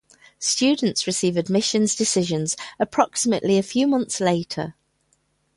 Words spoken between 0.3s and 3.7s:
Students receive admissions decisions approximately a